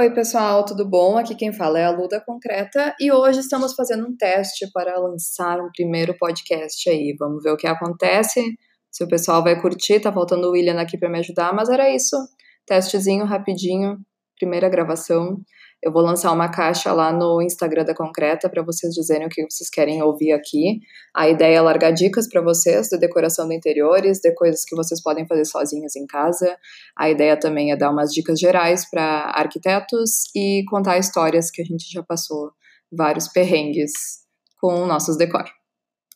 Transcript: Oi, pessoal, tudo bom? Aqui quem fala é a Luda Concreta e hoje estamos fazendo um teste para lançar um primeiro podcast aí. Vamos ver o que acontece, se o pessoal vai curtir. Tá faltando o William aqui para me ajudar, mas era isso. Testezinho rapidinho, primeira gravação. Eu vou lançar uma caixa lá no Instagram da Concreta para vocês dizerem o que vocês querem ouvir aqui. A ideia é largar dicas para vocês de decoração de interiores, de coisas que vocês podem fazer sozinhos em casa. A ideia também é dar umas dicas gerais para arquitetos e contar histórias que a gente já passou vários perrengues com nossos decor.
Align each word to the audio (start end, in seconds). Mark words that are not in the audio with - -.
Oi, 0.00 0.10
pessoal, 0.14 0.64
tudo 0.64 0.88
bom? 0.88 1.18
Aqui 1.18 1.34
quem 1.34 1.52
fala 1.52 1.76
é 1.80 1.84
a 1.84 1.90
Luda 1.90 2.22
Concreta 2.24 2.94
e 3.00 3.10
hoje 3.10 3.40
estamos 3.40 3.74
fazendo 3.74 4.06
um 4.06 4.16
teste 4.16 4.70
para 4.72 4.96
lançar 4.96 5.58
um 5.58 5.68
primeiro 5.74 6.16
podcast 6.16 6.88
aí. 6.88 7.16
Vamos 7.18 7.42
ver 7.42 7.50
o 7.50 7.56
que 7.56 7.66
acontece, 7.66 8.40
se 8.92 9.02
o 9.02 9.08
pessoal 9.08 9.42
vai 9.42 9.60
curtir. 9.60 9.98
Tá 9.98 10.12
faltando 10.12 10.46
o 10.46 10.52
William 10.52 10.80
aqui 10.80 10.96
para 10.96 11.10
me 11.10 11.18
ajudar, 11.18 11.52
mas 11.52 11.68
era 11.68 11.92
isso. 11.92 12.16
Testezinho 12.64 13.24
rapidinho, 13.24 13.98
primeira 14.38 14.68
gravação. 14.68 15.36
Eu 15.82 15.92
vou 15.92 16.02
lançar 16.02 16.32
uma 16.32 16.48
caixa 16.48 16.92
lá 16.92 17.12
no 17.12 17.40
Instagram 17.40 17.84
da 17.84 17.94
Concreta 17.94 18.48
para 18.48 18.62
vocês 18.62 18.92
dizerem 18.92 19.26
o 19.26 19.30
que 19.30 19.44
vocês 19.48 19.70
querem 19.70 20.02
ouvir 20.02 20.32
aqui. 20.32 20.80
A 21.14 21.28
ideia 21.28 21.58
é 21.58 21.60
largar 21.60 21.92
dicas 21.92 22.28
para 22.28 22.42
vocês 22.42 22.88
de 22.88 22.98
decoração 22.98 23.46
de 23.48 23.54
interiores, 23.54 24.18
de 24.18 24.34
coisas 24.34 24.64
que 24.64 24.74
vocês 24.74 25.02
podem 25.02 25.26
fazer 25.26 25.44
sozinhos 25.44 25.94
em 25.94 26.06
casa. 26.06 26.56
A 26.96 27.08
ideia 27.08 27.38
também 27.38 27.70
é 27.70 27.76
dar 27.76 27.90
umas 27.90 28.10
dicas 28.10 28.40
gerais 28.40 28.88
para 28.90 29.32
arquitetos 29.34 30.24
e 30.34 30.64
contar 30.68 30.98
histórias 30.98 31.50
que 31.50 31.62
a 31.62 31.64
gente 31.64 31.92
já 31.92 32.02
passou 32.02 32.50
vários 32.90 33.28
perrengues 33.28 33.92
com 34.60 34.86
nossos 34.86 35.16
decor. 35.16 35.57